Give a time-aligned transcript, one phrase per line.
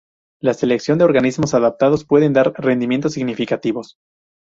[0.41, 3.97] La selección de organismos adaptados pueden dar rendimientos significativos.